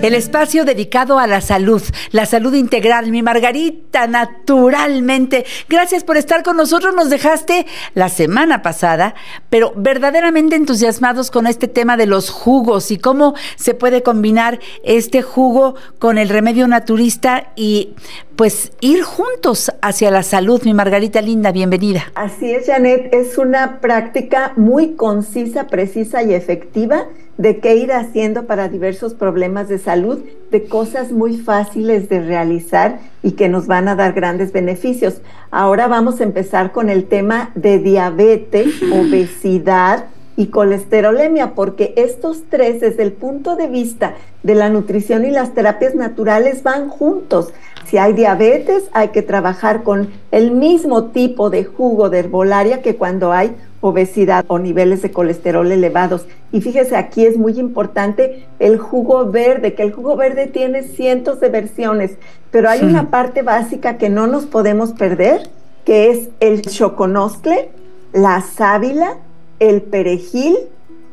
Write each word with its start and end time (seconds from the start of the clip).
El 0.00 0.14
espacio 0.14 0.64
dedicado 0.64 1.18
a 1.18 1.26
la 1.26 1.40
salud, 1.40 1.82
la 2.12 2.24
salud 2.24 2.54
integral, 2.54 3.10
mi 3.10 3.20
Margarita, 3.20 4.06
naturalmente. 4.06 5.44
Gracias 5.68 6.04
por 6.04 6.16
estar 6.16 6.44
con 6.44 6.56
nosotros. 6.56 6.94
Nos 6.94 7.10
dejaste 7.10 7.66
la 7.94 8.08
semana 8.08 8.62
pasada, 8.62 9.16
pero 9.50 9.72
verdaderamente 9.74 10.54
entusiasmados 10.54 11.32
con 11.32 11.48
este 11.48 11.66
tema 11.66 11.96
de 11.96 12.06
los 12.06 12.30
jugos 12.30 12.92
y 12.92 12.98
cómo 12.98 13.34
se 13.56 13.74
puede 13.74 14.04
combinar 14.04 14.60
este 14.84 15.20
jugo 15.20 15.74
con 15.98 16.16
el 16.16 16.28
remedio 16.28 16.68
naturista 16.68 17.52
y 17.56 17.96
pues 18.36 18.70
ir 18.80 19.02
juntos 19.02 19.72
hacia 19.82 20.12
la 20.12 20.22
salud. 20.22 20.62
Mi 20.62 20.74
Margarita 20.74 21.20
linda, 21.20 21.50
bienvenida. 21.50 22.12
Así 22.14 22.52
es, 22.52 22.66
Janet, 22.66 23.12
es 23.12 23.36
una 23.36 23.80
práctica 23.80 24.52
muy 24.56 24.94
concisa, 24.94 25.66
precisa 25.66 26.22
y 26.22 26.34
efectiva 26.34 27.08
de 27.38 27.58
qué 27.58 27.76
ir 27.76 27.92
haciendo 27.92 28.46
para 28.46 28.68
diversos 28.68 29.14
problemas 29.14 29.68
de 29.68 29.78
salud, 29.78 30.18
de 30.50 30.64
cosas 30.64 31.12
muy 31.12 31.38
fáciles 31.38 32.08
de 32.08 32.20
realizar 32.20 32.98
y 33.22 33.32
que 33.32 33.48
nos 33.48 33.66
van 33.66 33.88
a 33.88 33.94
dar 33.94 34.12
grandes 34.12 34.52
beneficios. 34.52 35.22
Ahora 35.50 35.86
vamos 35.86 36.20
a 36.20 36.24
empezar 36.24 36.72
con 36.72 36.90
el 36.90 37.06
tema 37.06 37.50
de 37.54 37.78
diabetes, 37.78 38.82
obesidad, 38.92 40.06
y 40.38 40.46
colesterolemia, 40.46 41.56
porque 41.56 41.92
estos 41.96 42.44
tres, 42.48 42.80
desde 42.80 43.02
el 43.02 43.12
punto 43.12 43.56
de 43.56 43.66
vista 43.66 44.14
de 44.44 44.54
la 44.54 44.68
nutrición 44.68 45.24
y 45.24 45.32
las 45.32 45.52
terapias 45.52 45.96
naturales, 45.96 46.62
van 46.62 46.90
juntos. 46.90 47.52
Si 47.86 47.98
hay 47.98 48.12
diabetes, 48.12 48.84
hay 48.92 49.08
que 49.08 49.22
trabajar 49.22 49.82
con 49.82 50.10
el 50.30 50.52
mismo 50.52 51.06
tipo 51.06 51.50
de 51.50 51.64
jugo 51.64 52.08
de 52.08 52.20
herbolaria 52.20 52.82
que 52.82 52.94
cuando 52.94 53.32
hay 53.32 53.56
obesidad 53.80 54.44
o 54.48 54.58
niveles 54.58 55.02
de 55.02 55.10
colesterol 55.10 55.70
elevados. 55.70 56.26
Y 56.52 56.60
fíjese, 56.60 56.96
aquí 56.96 57.26
es 57.26 57.36
muy 57.36 57.58
importante 57.58 58.46
el 58.58 58.78
jugo 58.78 59.30
verde, 59.30 59.74
que 59.74 59.82
el 59.82 59.92
jugo 59.92 60.16
verde 60.16 60.46
tiene 60.46 60.82
cientos 60.82 61.40
de 61.40 61.48
versiones, 61.48 62.12
pero 62.50 62.68
hay 62.68 62.82
una 62.82 63.10
parte 63.10 63.42
básica 63.42 63.98
que 63.98 64.08
no 64.08 64.26
nos 64.26 64.46
podemos 64.46 64.92
perder, 64.92 65.48
que 65.84 66.10
es 66.10 66.28
el 66.40 66.62
choconoscle, 66.62 67.70
la 68.12 68.40
sábila, 68.40 69.16
el 69.58 69.82
perejil, 69.82 70.56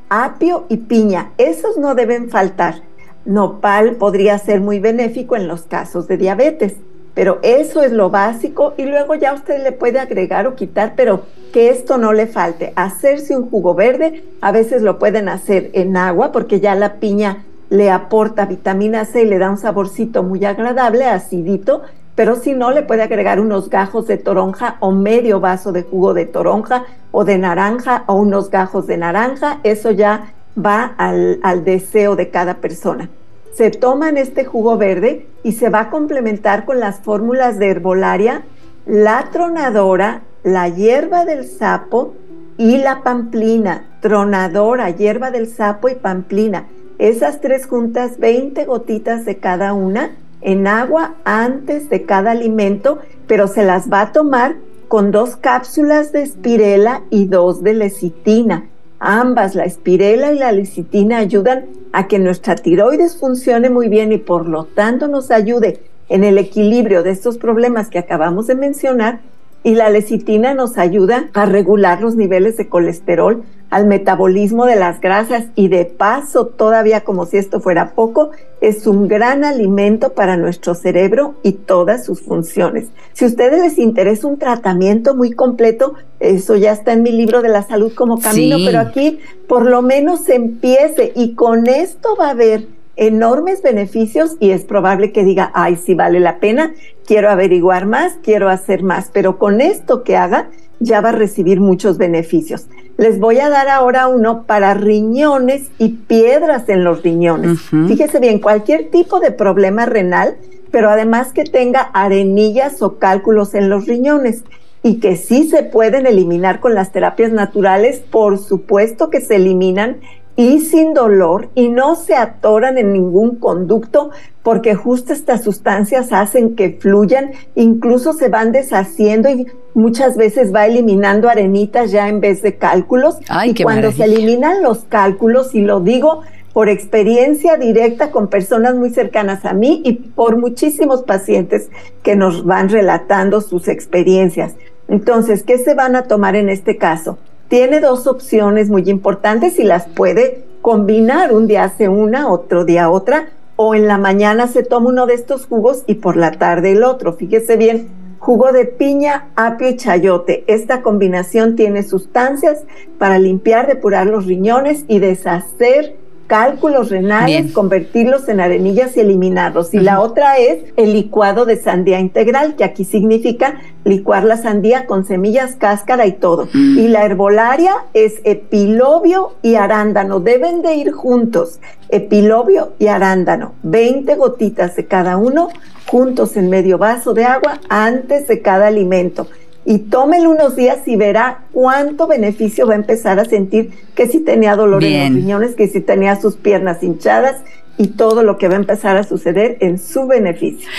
apio 0.09 0.65
y 0.69 0.77
piña. 0.77 1.31
Esos 1.37 1.77
no 1.77 1.95
deben 1.95 2.29
faltar. 2.29 2.81
Nopal 3.25 3.95
podría 3.95 4.37
ser 4.37 4.61
muy 4.61 4.79
benéfico 4.79 5.35
en 5.35 5.47
los 5.47 5.63
casos 5.63 6.07
de 6.07 6.17
diabetes, 6.17 6.75
pero 7.15 7.39
eso 7.41 7.81
es 7.81 7.91
lo 7.91 8.11
básico 8.11 8.75
y 8.77 8.83
luego 8.83 9.15
ya 9.15 9.33
usted 9.33 9.63
le 9.63 9.71
puede 9.71 9.99
agregar 9.99 10.45
o 10.45 10.55
quitar, 10.55 10.93
pero 10.95 11.23
que 11.51 11.69
esto 11.69 11.97
no 11.97 12.13
le 12.13 12.27
falte. 12.27 12.73
Hacerse 12.75 13.35
un 13.35 13.49
jugo 13.49 13.73
verde, 13.73 14.23
a 14.41 14.51
veces 14.51 14.83
lo 14.83 14.99
pueden 14.99 15.29
hacer 15.29 15.71
en 15.73 15.97
agua 15.97 16.31
porque 16.31 16.59
ya 16.59 16.75
la 16.75 16.95
piña 16.95 17.45
le 17.69 17.89
aporta 17.89 18.45
vitamina 18.45 19.05
C 19.05 19.23
y 19.23 19.25
le 19.25 19.39
da 19.39 19.49
un 19.49 19.57
saborcito 19.57 20.21
muy 20.21 20.43
agradable, 20.45 21.05
acidito, 21.05 21.81
pero 22.15 22.35
si 22.35 22.53
no, 22.53 22.71
le 22.71 22.83
puede 22.83 23.01
agregar 23.01 23.39
unos 23.39 23.69
gajos 23.69 24.07
de 24.07 24.17
toronja 24.17 24.75
o 24.79 24.91
medio 24.91 25.39
vaso 25.39 25.71
de 25.71 25.83
jugo 25.83 26.13
de 26.13 26.25
toronja 26.25 26.85
o 27.11 27.25
de 27.25 27.37
naranja 27.37 28.03
o 28.07 28.15
unos 28.15 28.49
gajos 28.49 28.87
de 28.87 28.97
naranja. 28.97 29.59
Eso 29.63 29.91
ya 29.91 30.33
va 30.57 30.93
al, 30.97 31.39
al 31.43 31.65
deseo 31.65 32.15
de 32.15 32.29
cada 32.29 32.55
persona. 32.55 33.09
Se 33.55 33.71
toman 33.71 34.17
este 34.17 34.43
jugo 34.43 34.77
verde 34.77 35.27
y 35.41 35.53
se 35.53 35.69
va 35.69 35.79
a 35.79 35.89
complementar 35.89 36.65
con 36.65 36.81
las 36.81 36.99
fórmulas 36.99 37.57
de 37.57 37.69
herbolaria, 37.69 38.43
la 38.85 39.29
tronadora, 39.31 40.23
la 40.43 40.67
hierba 40.67 41.23
del 41.23 41.47
sapo 41.47 42.15
y 42.57 42.77
la 42.79 43.01
pamplina. 43.01 43.85
Tronadora, 44.01 44.89
hierba 44.89 45.31
del 45.31 45.47
sapo 45.47 45.87
y 45.87 45.95
pamplina. 45.95 46.67
Esas 46.99 47.39
tres 47.39 47.65
juntas, 47.65 48.19
20 48.19 48.65
gotitas 48.65 49.23
de 49.23 49.37
cada 49.37 49.71
una 49.71 50.11
en 50.41 50.67
agua 50.67 51.15
antes 51.23 51.89
de 51.89 52.03
cada 52.03 52.31
alimento, 52.31 52.99
pero 53.25 53.47
se 53.47 53.63
las 53.63 53.89
va 53.89 54.01
a 54.01 54.11
tomar 54.11 54.55
con 54.89 55.11
dos 55.11 55.37
cápsulas 55.37 56.11
de 56.11 56.23
espirela 56.23 57.03
y 57.09 57.25
dos 57.25 57.63
de 57.63 57.73
lecitina. 57.73 58.69
Ambas, 58.99 59.55
la 59.55 59.65
espirela 59.65 60.31
y 60.31 60.39
la 60.39 60.51
lecitina, 60.51 61.17
ayudan 61.17 61.65
a 61.91 62.07
que 62.07 62.19
nuestra 62.19 62.55
tiroides 62.55 63.17
funcione 63.17 63.69
muy 63.69 63.89
bien 63.89 64.11
y 64.11 64.17
por 64.17 64.47
lo 64.47 64.65
tanto 64.65 65.07
nos 65.07 65.31
ayude 65.31 65.79
en 66.09 66.23
el 66.23 66.37
equilibrio 66.37 67.03
de 67.03 67.11
estos 67.11 67.37
problemas 67.37 67.89
que 67.89 67.99
acabamos 67.99 68.47
de 68.47 68.55
mencionar 68.55 69.19
y 69.65 69.73
la 69.73 69.89
lecitina 69.89 70.53
nos 70.53 70.77
ayuda 70.77 71.27
a 71.33 71.47
regular 71.47 71.99
los 71.99 72.15
niveles 72.15 72.55
de 72.55 72.69
colesterol, 72.69 73.43
al 73.71 73.87
metabolismo 73.87 74.67
de 74.67 74.75
las 74.75 75.01
grasas 75.01 75.45
y 75.55 75.69
de 75.69 75.85
paso, 75.85 76.45
todavía 76.45 77.01
como 77.01 77.25
si 77.25 77.37
esto 77.37 77.59
fuera 77.59 77.95
poco, 77.95 78.29
es 78.61 78.85
un 78.85 79.07
gran 79.07 79.43
alimento 79.43 80.13
para 80.13 80.37
nuestro 80.37 80.75
cerebro 80.75 81.33
y 81.41 81.53
todas 81.53 82.05
sus 82.05 82.21
funciones. 82.21 82.89
Si 83.13 83.25
a 83.25 83.27
ustedes 83.27 83.59
les 83.59 83.79
interesa 83.79 84.27
un 84.27 84.37
tratamiento 84.37 85.15
muy 85.15 85.31
completo, 85.31 85.95
eso 86.19 86.55
ya 86.55 86.71
está 86.71 86.93
en 86.93 87.01
mi 87.01 87.11
libro 87.11 87.41
de 87.41 87.49
la 87.49 87.63
salud 87.63 87.91
como 87.95 88.19
camino, 88.19 88.57
pero 88.63 88.77
aquí 88.79 89.19
por 89.47 89.65
lo 89.65 89.81
menos 89.81 90.19
se 90.25 90.35
empiece 90.35 91.11
y 91.15 91.33
con 91.33 91.65
esto 91.65 92.15
va 92.15 92.27
a 92.27 92.31
haber 92.31 92.67
enormes 92.95 93.61
beneficios 93.61 94.37
y 94.39 94.51
es 94.51 94.63
probable 94.63 95.11
que 95.11 95.23
diga, 95.23 95.51
ay, 95.53 95.75
sí 95.75 95.93
vale 95.93 96.19
la 96.19 96.39
pena, 96.39 96.73
quiero 97.05 97.29
averiguar 97.29 97.85
más, 97.85 98.13
quiero 98.23 98.49
hacer 98.49 98.83
más, 98.83 99.09
pero 99.13 99.37
con 99.37 99.61
esto 99.61 100.03
que 100.03 100.17
haga 100.17 100.49
ya 100.79 101.01
va 101.01 101.09
a 101.09 101.13
recibir 101.13 101.59
muchos 101.59 101.97
beneficios. 101.97 102.67
Les 102.97 103.19
voy 103.19 103.39
a 103.39 103.49
dar 103.49 103.67
ahora 103.67 104.07
uno 104.07 104.43
para 104.43 104.73
riñones 104.73 105.69
y 105.77 105.89
piedras 105.89 106.69
en 106.69 106.83
los 106.83 107.03
riñones. 107.03 107.59
Fíjese 107.87 108.19
bien, 108.19 108.39
cualquier 108.39 108.89
tipo 108.89 109.19
de 109.19 109.31
problema 109.31 109.85
renal, 109.85 110.37
pero 110.71 110.89
además 110.89 111.33
que 111.33 111.43
tenga 111.43 111.81
arenillas 111.93 112.81
o 112.81 112.97
cálculos 112.97 113.53
en 113.53 113.69
los 113.69 113.85
riñones 113.85 114.43
y 114.83 114.99
que 114.99 115.15
sí 115.17 115.49
se 115.49 115.63
pueden 115.63 116.05
eliminar 116.05 116.59
con 116.59 116.75
las 116.75 116.91
terapias 116.91 117.31
naturales, 117.31 117.99
por 117.99 118.37
supuesto 118.37 119.09
que 119.09 119.19
se 119.19 119.37
eliminan 119.37 119.97
y 120.35 120.59
sin 120.59 120.93
dolor 120.93 121.49
y 121.55 121.69
no 121.69 121.95
se 121.95 122.15
atoran 122.15 122.77
en 122.77 122.91
ningún 122.91 123.37
conducto 123.37 124.11
porque 124.43 124.75
justo 124.75 125.13
estas 125.13 125.43
sustancias 125.43 126.11
hacen 126.11 126.55
que 126.55 126.77
fluyan, 126.79 127.31
incluso 127.55 128.13
se 128.13 128.29
van 128.29 128.51
deshaciendo 128.51 129.29
y 129.29 129.47
muchas 129.73 130.17
veces 130.17 130.53
va 130.53 130.67
eliminando 130.67 131.29
arenitas 131.29 131.91
ya 131.91 132.09
en 132.09 132.19
vez 132.19 132.41
de 132.41 132.57
cálculos. 132.57 133.17
y 133.45 133.63
cuando 133.63 133.91
se 133.91 134.03
eliminan 134.03 134.61
los 134.61 134.85
cálculos, 134.85 135.55
y 135.55 135.61
lo 135.61 135.79
digo 135.79 136.21
por 136.53 136.69
experiencia 136.69 137.57
directa 137.57 138.11
con 138.11 138.29
personas 138.29 138.75
muy 138.75 138.89
cercanas 138.89 139.43
a 139.45 139.53
mí 139.53 139.81
y 139.83 139.93
por 139.93 140.37
muchísimos 140.37 141.03
pacientes 141.03 141.69
que 142.01 142.15
nos 142.15 142.45
van 142.45 142.69
relatando 142.69 143.41
sus 143.41 143.67
experiencias. 143.67 144.55
Entonces, 144.87 145.43
¿qué 145.43 145.57
se 145.57 145.73
van 145.73 145.95
a 145.95 146.03
tomar 146.03 146.35
en 146.35 146.49
este 146.49 146.77
caso? 146.77 147.17
Tiene 147.55 147.79
dos 147.79 148.05
opciones 148.05 148.69
muy 148.69 148.89
importantes 148.89 149.59
y 149.59 149.63
las 149.63 149.87
puede 149.87 150.43
combinar. 150.61 151.31
Un 151.31 151.47
día 151.47 151.63
hace 151.63 151.87
una, 151.87 152.29
otro 152.29 152.65
día 152.65 152.89
otra, 152.89 153.29
o 153.55 153.75
en 153.75 153.87
la 153.87 153.97
mañana 153.97 154.47
se 154.47 154.61
toma 154.61 154.89
uno 154.89 155.05
de 155.05 155.13
estos 155.13 155.45
jugos 155.45 155.85
y 155.87 155.93
por 155.93 156.17
la 156.17 156.31
tarde 156.31 156.73
el 156.73 156.83
otro. 156.83 157.13
Fíjese 157.13 157.55
bien, 157.55 157.87
jugo 158.19 158.51
de 158.51 158.65
piña, 158.65 159.29
apio 159.37 159.69
y 159.69 159.77
chayote. 159.77 160.43
Esta 160.47 160.81
combinación 160.81 161.55
tiene 161.55 161.83
sustancias 161.83 162.65
para 162.99 163.19
limpiar, 163.19 163.67
depurar 163.67 164.05
los 164.07 164.25
riñones 164.25 164.83
y 164.89 164.99
deshacer 164.99 165.95
cálculos 166.27 166.89
renales, 166.89 167.51
convertirlos 167.51 168.27
en 168.29 168.39
arenillas 168.39 168.97
y 168.97 169.01
eliminarlos. 169.01 169.73
Y 169.73 169.79
la 169.79 169.99
otra 169.99 170.37
es 170.37 170.59
el 170.75 170.93
licuado 170.93 171.45
de 171.45 171.57
sandía 171.57 171.99
integral, 171.99 172.55
que 172.55 172.63
aquí 172.63 172.83
significa 172.83 173.59
licuar 173.83 174.23
la 174.23 174.37
sandía 174.37 174.85
con 174.85 175.05
semillas, 175.05 175.55
cáscara 175.55 176.05
y 176.07 176.13
todo. 176.13 176.47
Mm. 176.53 176.79
Y 176.79 176.87
la 176.87 177.05
herbolaria 177.05 177.73
es 177.93 178.15
epilobio 178.23 179.33
y 179.41 179.55
arándano. 179.55 180.19
Deben 180.19 180.61
de 180.61 180.75
ir 180.75 180.91
juntos, 180.91 181.59
epilobio 181.89 182.73
y 182.79 182.87
arándano. 182.87 183.53
20 183.63 184.15
gotitas 184.15 184.75
de 184.75 184.85
cada 184.85 185.17
uno 185.17 185.49
juntos 185.87 186.35
en 186.35 186.49
medio 186.49 186.77
vaso 186.79 187.13
de 187.13 187.25
agua 187.25 187.59
antes 187.69 188.27
de 188.27 188.41
cada 188.41 188.67
alimento 188.67 189.27
y 189.65 189.79
tómelo 189.79 190.29
unos 190.29 190.55
días 190.55 190.87
y 190.87 190.95
verá 190.95 191.39
cuánto 191.51 192.07
beneficio 192.07 192.67
va 192.67 192.73
a 192.73 192.77
empezar 192.77 193.19
a 193.19 193.25
sentir 193.25 193.71
que 193.95 194.07
si 194.07 194.19
tenía 194.19 194.55
dolor 194.55 194.83
en 194.83 195.13
los 195.13 195.21
riñones, 195.21 195.55
que 195.55 195.67
si 195.67 195.81
tenía 195.81 196.19
sus 196.21 196.35
piernas 196.35 196.83
hinchadas 196.83 197.37
y 197.77 197.87
todo 197.87 198.23
lo 198.23 198.37
que 198.37 198.47
va 198.47 198.53
a 198.53 198.59
empezar 198.59 198.95
a 198.95 199.03
suceder 199.03 199.57
en 199.59 199.79
su 199.79 200.07
beneficio. 200.07 200.69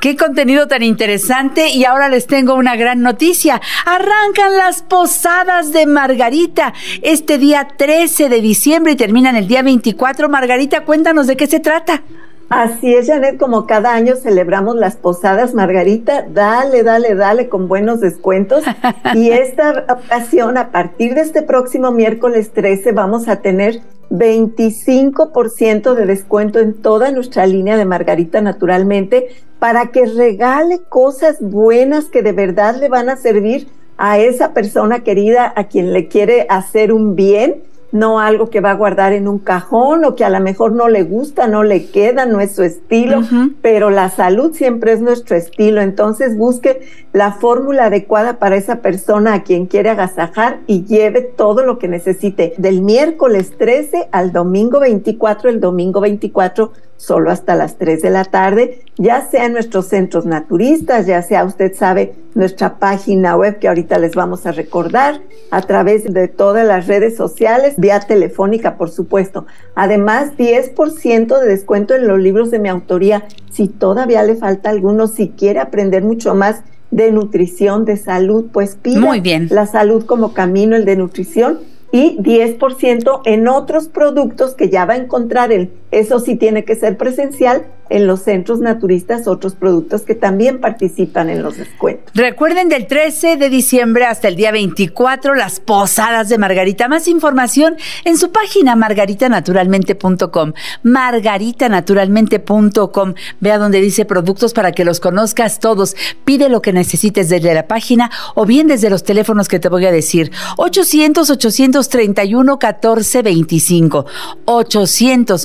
Qué 0.00 0.16
contenido 0.16 0.68
tan 0.68 0.82
interesante 0.82 1.68
y 1.70 1.84
ahora 1.84 2.08
les 2.08 2.26
tengo 2.26 2.54
una 2.54 2.76
gran 2.76 3.02
noticia. 3.02 3.60
Arrancan 3.84 4.56
las 4.56 4.82
posadas 4.82 5.72
de 5.72 5.86
Margarita 5.86 6.72
este 7.02 7.38
día 7.38 7.66
13 7.76 8.28
de 8.28 8.40
diciembre 8.40 8.92
y 8.92 8.96
terminan 8.96 9.36
el 9.36 9.48
día 9.48 9.62
24. 9.62 10.28
Margarita, 10.28 10.84
cuéntanos 10.84 11.26
de 11.26 11.36
qué 11.36 11.46
se 11.46 11.60
trata. 11.60 12.02
Así 12.48 12.94
es, 12.94 13.08
Janet, 13.08 13.38
como 13.38 13.66
cada 13.66 13.92
año 13.92 14.14
celebramos 14.14 14.76
las 14.76 14.94
posadas 14.96 15.52
Margarita, 15.52 16.24
dale, 16.32 16.84
dale, 16.84 17.16
dale 17.16 17.48
con 17.48 17.66
buenos 17.66 18.00
descuentos. 18.00 18.62
y 19.14 19.30
esta 19.30 19.84
ocasión, 19.88 20.56
a 20.56 20.70
partir 20.70 21.14
de 21.14 21.22
este 21.22 21.42
próximo 21.42 21.90
miércoles 21.90 22.52
13, 22.52 22.92
vamos 22.92 23.26
a 23.26 23.36
tener 23.36 23.80
25% 24.10 25.94
de 25.94 26.06
descuento 26.06 26.60
en 26.60 26.74
toda 26.74 27.10
nuestra 27.10 27.46
línea 27.46 27.76
de 27.76 27.84
Margarita 27.84 28.40
naturalmente 28.40 29.28
para 29.58 29.88
que 29.88 30.06
regale 30.06 30.80
cosas 30.88 31.38
buenas 31.40 32.04
que 32.04 32.22
de 32.22 32.30
verdad 32.30 32.76
le 32.76 32.88
van 32.88 33.08
a 33.08 33.16
servir 33.16 33.66
a 33.98 34.18
esa 34.18 34.52
persona 34.52 35.00
querida 35.00 35.52
a 35.56 35.64
quien 35.64 35.92
le 35.92 36.06
quiere 36.06 36.46
hacer 36.48 36.92
un 36.92 37.16
bien 37.16 37.62
no 37.92 38.20
algo 38.20 38.50
que 38.50 38.60
va 38.60 38.72
a 38.72 38.74
guardar 38.74 39.12
en 39.12 39.28
un 39.28 39.38
cajón 39.38 40.04
o 40.04 40.14
que 40.14 40.24
a 40.24 40.30
lo 40.30 40.40
mejor 40.40 40.72
no 40.72 40.88
le 40.88 41.02
gusta, 41.02 41.46
no 41.46 41.62
le 41.62 41.86
queda, 41.86 42.26
no 42.26 42.40
es 42.40 42.54
su 42.54 42.62
estilo, 42.62 43.22
pero 43.62 43.90
la 43.90 44.10
salud 44.10 44.52
siempre 44.52 44.92
es 44.92 45.00
nuestro 45.00 45.36
estilo. 45.36 45.80
Entonces 45.80 46.36
busque 46.36 46.80
la 47.12 47.32
fórmula 47.32 47.86
adecuada 47.86 48.38
para 48.38 48.56
esa 48.56 48.76
persona 48.76 49.34
a 49.34 49.42
quien 49.42 49.66
quiere 49.66 49.90
agasajar 49.90 50.60
y 50.66 50.84
lleve 50.84 51.22
todo 51.22 51.64
lo 51.64 51.78
que 51.78 51.88
necesite. 51.88 52.54
Del 52.58 52.82
miércoles 52.82 53.52
13 53.56 54.08
al 54.12 54.32
domingo 54.32 54.80
24, 54.80 55.50
el 55.50 55.60
domingo 55.60 56.00
24 56.00 56.72
solo 56.96 57.30
hasta 57.30 57.54
las 57.54 57.76
3 57.76 58.02
de 58.02 58.10
la 58.10 58.24
tarde, 58.24 58.80
ya 58.96 59.26
sea 59.28 59.46
en 59.46 59.52
nuestros 59.52 59.86
centros 59.86 60.26
naturistas, 60.26 61.06
ya 61.06 61.22
sea 61.22 61.44
usted 61.44 61.74
sabe 61.74 62.14
nuestra 62.34 62.78
página 62.78 63.36
web 63.36 63.58
que 63.58 63.68
ahorita 63.68 63.98
les 63.98 64.14
vamos 64.14 64.46
a 64.46 64.52
recordar, 64.52 65.20
a 65.50 65.62
través 65.62 66.04
de 66.12 66.28
todas 66.28 66.66
las 66.66 66.86
redes 66.86 67.16
sociales, 67.16 67.74
vía 67.76 68.00
telefónica, 68.00 68.76
por 68.76 68.90
supuesto. 68.90 69.46
Además, 69.74 70.32
10% 70.36 71.40
de 71.40 71.48
descuento 71.48 71.94
en 71.94 72.06
los 72.06 72.18
libros 72.18 72.50
de 72.50 72.58
mi 72.58 72.68
autoría, 72.68 73.24
si 73.50 73.68
todavía 73.68 74.22
le 74.22 74.36
falta 74.36 74.70
alguno, 74.70 75.06
si 75.06 75.28
quiere 75.28 75.60
aprender 75.60 76.02
mucho 76.02 76.34
más 76.34 76.62
de 76.90 77.10
nutrición, 77.12 77.84
de 77.84 77.96
salud, 77.96 78.46
pues 78.52 78.76
pida 78.76 79.00
Muy 79.00 79.20
bien. 79.20 79.48
la 79.50 79.66
salud 79.66 80.06
como 80.06 80.32
camino, 80.32 80.76
el 80.76 80.84
de 80.84 80.96
nutrición 80.96 81.58
y 81.92 82.18
10% 82.18 83.22
en 83.24 83.48
otros 83.48 83.88
productos 83.88 84.54
que 84.54 84.68
ya 84.68 84.84
va 84.84 84.94
a 84.94 84.98
encontrar 84.98 85.52
él. 85.52 85.72
Eso 85.90 86.18
sí 86.18 86.36
tiene 86.36 86.64
que 86.64 86.74
ser 86.74 86.96
presencial 86.96 87.66
en 87.90 88.06
los 88.06 88.22
centros 88.22 88.60
naturistas 88.60 89.26
otros 89.26 89.54
productos 89.54 90.02
que 90.02 90.14
también 90.14 90.60
participan 90.60 91.30
en 91.30 91.42
los 91.42 91.56
descuentos. 91.56 92.12
Recuerden 92.14 92.68
del 92.68 92.86
13 92.86 93.36
de 93.36 93.50
diciembre 93.50 94.04
hasta 94.04 94.28
el 94.28 94.36
día 94.36 94.52
24 94.52 95.34
las 95.34 95.58
posadas 95.60 96.28
de 96.28 96.36
Margarita. 96.38 96.86
Más 96.88 97.08
información 97.08 97.76
en 98.04 98.18
su 98.18 98.30
página 98.32 98.76
margaritanaturalmente.com. 98.76 100.52
Margaritanaturalmente.com. 100.82 103.14
Vea 103.40 103.58
donde 103.58 103.80
dice 103.80 104.04
productos 104.04 104.52
para 104.52 104.72
que 104.72 104.84
los 104.84 105.00
conozcas 105.00 105.60
todos. 105.60 105.96
Pide 106.24 106.48
lo 106.48 106.62
que 106.62 106.72
necesites 106.72 107.28
desde 107.28 107.54
la 107.54 107.66
página 107.66 108.10
o 108.34 108.46
bien 108.46 108.66
desde 108.66 108.90
los 108.90 109.04
teléfonos 109.04 109.48
que 109.48 109.58
te 109.58 109.68
voy 109.68 109.84
a 109.86 109.92
decir. 109.92 110.30
800 110.56 111.30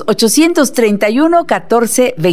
831 0.06 1.46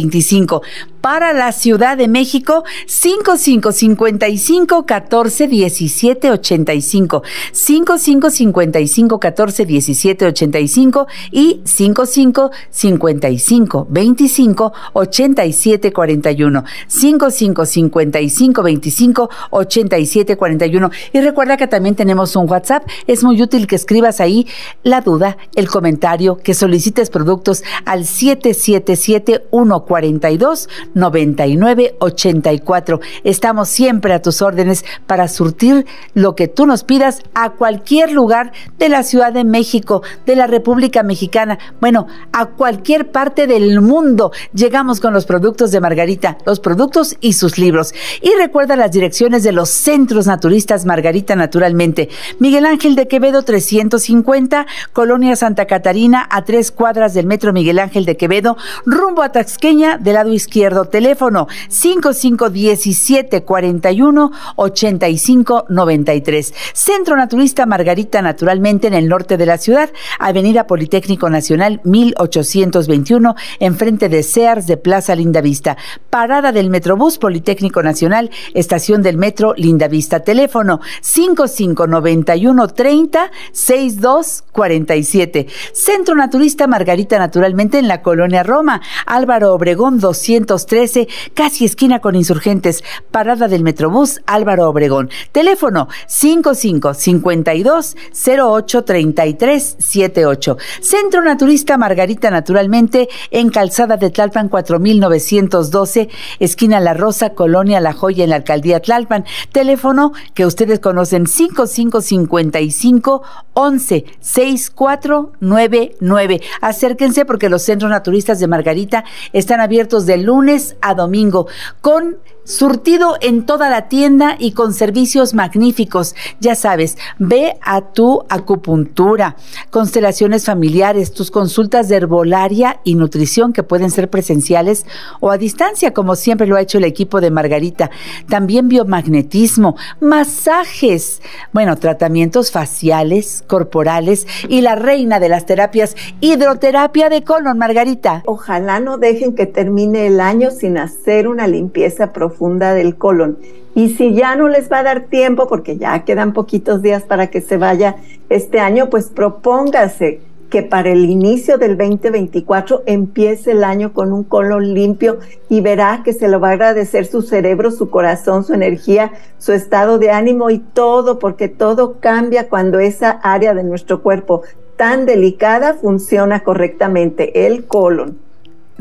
25. 0.00 0.62
Para 1.00 1.32
la 1.32 1.52
Ciudad 1.52 1.96
de 1.96 2.08
México, 2.08 2.64
5555 2.86 4.84
14 4.84 5.48
17 5.48 6.30
85. 6.30 7.22
5555 7.52 9.18
14 9.18 9.64
17 9.64 10.26
85 10.26 11.06
y 11.30 11.62
5555 11.64 13.86
25 13.88 14.72
87 14.92 15.92
41. 15.92 16.64
5555 16.86 18.62
25 18.62 19.30
87 19.50 20.36
41. 20.36 20.90
Y 21.14 21.20
recuerda 21.20 21.56
que 21.56 21.66
también 21.66 21.94
tenemos 21.94 22.36
un 22.36 22.50
WhatsApp. 22.50 22.86
Es 23.06 23.24
muy 23.24 23.40
útil 23.40 23.66
que 23.66 23.76
escribas 23.76 24.20
ahí 24.20 24.46
la 24.82 25.00
duda, 25.00 25.38
el 25.54 25.68
comentario, 25.68 26.36
que 26.36 26.52
solicites 26.52 27.08
productos 27.08 27.64
al 27.86 28.04
777 28.04 29.46
142 29.90 30.68
9984. 30.94 33.00
Estamos 33.24 33.68
siempre 33.68 34.14
a 34.14 34.22
tus 34.22 34.40
órdenes 34.40 34.84
para 35.06 35.26
surtir 35.26 35.84
lo 36.14 36.36
que 36.36 36.46
tú 36.46 36.66
nos 36.66 36.84
pidas 36.84 37.22
a 37.34 37.50
cualquier 37.50 38.12
lugar 38.12 38.52
de 38.78 38.88
la 38.88 39.02
Ciudad 39.02 39.32
de 39.32 39.42
México, 39.44 40.02
de 40.26 40.36
la 40.36 40.46
República 40.46 41.02
Mexicana, 41.02 41.58
bueno, 41.80 42.06
a 42.32 42.46
cualquier 42.46 43.10
parte 43.10 43.48
del 43.48 43.80
mundo. 43.80 44.30
Llegamos 44.54 45.00
con 45.00 45.12
los 45.12 45.26
productos 45.26 45.72
de 45.72 45.80
Margarita, 45.80 46.38
los 46.46 46.60
productos 46.60 47.16
y 47.20 47.32
sus 47.32 47.58
libros. 47.58 47.92
Y 48.22 48.30
recuerda 48.38 48.76
las 48.76 48.92
direcciones 48.92 49.42
de 49.42 49.52
los 49.52 49.70
centros 49.70 50.26
naturistas 50.26 50.84
Margarita 50.84 51.34
Naturalmente. 51.34 52.08
Miguel 52.38 52.66
Ángel 52.66 52.94
de 52.94 53.08
Quevedo 53.08 53.42
350, 53.42 54.66
Colonia 54.92 55.34
Santa 55.34 55.66
Catarina, 55.66 56.28
a 56.30 56.44
tres 56.44 56.70
cuadras 56.70 57.14
del 57.14 57.26
Metro 57.26 57.52
Miguel 57.52 57.78
Ángel 57.78 58.04
de 58.04 58.16
Quevedo, 58.16 58.56
rumbo 58.84 59.22
a 59.22 59.32
Taxqueña, 59.32 59.79
del 59.80 60.14
lado 60.14 60.32
izquierdo. 60.32 60.84
Teléfono 60.84 61.48
5517 61.68 63.44
41 63.44 64.30
85 64.56 65.66
93. 65.68 66.54
Centro 66.74 67.16
Naturista 67.16 67.64
Margarita, 67.66 68.20
naturalmente 68.20 68.88
en 68.88 68.94
el 68.94 69.08
norte 69.08 69.36
de 69.36 69.46
la 69.46 69.58
ciudad, 69.58 69.90
Avenida 70.18 70.66
Politécnico 70.66 71.30
Nacional 71.30 71.80
1821, 71.84 73.34
enfrente 73.58 74.08
de 74.08 74.22
Sears 74.22 74.66
de 74.66 74.76
Plaza 74.76 75.14
Linda 75.14 75.40
Vista. 75.40 75.76
Parada 76.10 76.52
del 76.52 76.68
Metrobús 76.68 77.18
Politécnico 77.18 77.82
Nacional, 77.82 78.30
estación 78.54 79.02
del 79.02 79.16
Metro 79.16 79.54
Linda 79.56 79.88
Vista. 79.88 80.20
Teléfono 80.20 80.80
5591 81.00 82.68
30 82.68 83.30
62 83.52 84.44
47. 84.52 85.46
Centro 85.72 86.14
Naturista 86.14 86.66
Margarita, 86.66 87.18
naturalmente 87.18 87.78
en 87.78 87.88
la 87.88 88.02
colonia 88.02 88.42
Roma, 88.42 88.82
Álvaro 89.06 89.54
Obregón 89.70 90.00
213, 90.00 91.06
casi 91.32 91.64
esquina 91.64 92.00
con 92.00 92.16
insurgentes, 92.16 92.82
parada 93.12 93.46
del 93.46 93.62
Metrobús 93.62 94.20
Álvaro 94.26 94.68
Obregón. 94.68 95.10
Teléfono 95.30 95.86
55 96.08 96.92
52 96.92 97.96
08 98.26 98.82
33 98.82 99.76
78. 99.78 100.56
Centro 100.80 101.22
Naturista 101.22 101.78
Margarita 101.78 102.32
Naturalmente 102.32 103.08
en 103.30 103.50
Calzada 103.50 103.96
de 103.96 104.10
Tlalpan 104.10 104.48
4912, 104.48 106.08
esquina 106.40 106.80
La 106.80 106.92
Rosa, 106.92 107.34
Colonia 107.34 107.80
La 107.80 107.92
Joya 107.92 108.24
en 108.24 108.30
la 108.30 108.36
Alcaldía 108.36 108.80
Tlalpan. 108.80 109.24
Teléfono 109.52 110.12
que 110.34 110.46
ustedes 110.46 110.80
conocen 110.80 111.28
55 111.28 112.00
55 112.00 113.22
11 113.54 114.04
6499. 114.18 116.40
Acérquense 116.60 117.24
porque 117.24 117.48
los 117.48 117.62
centros 117.62 117.88
naturistas 117.88 118.40
de 118.40 118.48
Margarita 118.48 119.04
están 119.32 119.59
abiertos 119.60 120.06
de 120.06 120.18
lunes 120.18 120.76
a 120.80 120.94
domingo 120.94 121.46
con 121.80 122.18
surtido 122.44 123.16
en 123.20 123.46
toda 123.46 123.70
la 123.70 123.88
tienda 123.88 124.36
y 124.38 124.52
con 124.52 124.72
servicios 124.72 125.34
magníficos. 125.34 126.14
Ya 126.40 126.54
sabes, 126.54 126.96
ve 127.18 127.56
a 127.62 127.92
tu 127.92 128.24
acupuntura, 128.28 129.36
constelaciones 129.70 130.46
familiares, 130.46 131.12
tus 131.12 131.30
consultas 131.30 131.88
de 131.88 131.96
herbolaria 131.96 132.80
y 132.84 132.94
nutrición 132.94 133.52
que 133.52 133.62
pueden 133.62 133.90
ser 133.90 134.10
presenciales 134.10 134.86
o 135.20 135.30
a 135.30 135.38
distancia, 135.38 135.92
como 135.92 136.16
siempre 136.16 136.46
lo 136.46 136.56
ha 136.56 136.60
hecho 136.60 136.78
el 136.78 136.84
equipo 136.84 137.20
de 137.20 137.30
Margarita. 137.30 137.90
También 138.28 138.68
biomagnetismo, 138.68 139.76
masajes, 140.00 141.22
bueno, 141.52 141.76
tratamientos 141.76 142.50
faciales, 142.50 143.44
corporales 143.46 144.26
y 144.48 144.60
la 144.60 144.76
reina 144.76 145.20
de 145.20 145.28
las 145.28 145.46
terapias, 145.46 145.96
hidroterapia 146.20 147.08
de 147.08 147.22
colon, 147.22 147.58
Margarita. 147.58 148.22
Ojalá 148.26 148.80
no 148.80 148.98
dejen 148.98 149.34
que 149.34 149.46
termine 149.46 150.06
el 150.06 150.20
año 150.20 150.50
sin 150.50 150.78
hacer 150.78 151.28
una 151.28 151.46
limpieza 151.46 152.12
profunda 152.12 152.29
del 152.38 152.96
colon. 152.96 153.38
Y 153.74 153.90
si 153.90 154.14
ya 154.14 154.34
no 154.36 154.48
les 154.48 154.70
va 154.70 154.80
a 154.80 154.82
dar 154.82 155.04
tiempo, 155.04 155.46
porque 155.46 155.76
ya 155.76 156.04
quedan 156.04 156.32
poquitos 156.32 156.82
días 156.82 157.04
para 157.04 157.28
que 157.28 157.40
se 157.40 157.56
vaya 157.56 157.96
este 158.28 158.60
año, 158.60 158.90
pues 158.90 159.08
propóngase 159.08 160.20
que 160.50 160.62
para 160.62 160.90
el 160.90 161.08
inicio 161.08 161.56
del 161.56 161.78
2024 161.78 162.82
empiece 162.86 163.52
el 163.52 163.62
año 163.62 163.92
con 163.92 164.12
un 164.12 164.24
colon 164.24 164.74
limpio 164.74 165.20
y 165.48 165.60
verá 165.60 166.02
que 166.04 166.12
se 166.12 166.28
lo 166.28 166.40
va 166.40 166.50
a 166.50 166.52
agradecer 166.52 167.06
su 167.06 167.22
cerebro, 167.22 167.70
su 167.70 167.88
corazón, 167.88 168.44
su 168.44 168.52
energía, 168.52 169.12
su 169.38 169.52
estado 169.52 169.98
de 169.98 170.10
ánimo 170.10 170.50
y 170.50 170.58
todo, 170.58 171.20
porque 171.20 171.48
todo 171.48 172.00
cambia 172.00 172.48
cuando 172.48 172.80
esa 172.80 173.10
área 173.22 173.54
de 173.54 173.62
nuestro 173.62 174.02
cuerpo 174.02 174.42
tan 174.76 175.06
delicada 175.06 175.74
funciona 175.74 176.42
correctamente, 176.42 177.46
el 177.46 177.66
colon. 177.66 178.18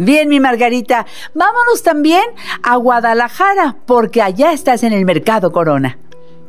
Bien, 0.01 0.29
mi 0.29 0.39
Margarita, 0.39 1.05
vámonos 1.33 1.83
también 1.83 2.23
a 2.63 2.77
Guadalajara, 2.77 3.75
porque 3.85 4.21
allá 4.21 4.53
estás 4.53 4.83
en 4.83 4.93
el 4.93 5.03
Mercado 5.03 5.51
Corona. 5.51 5.97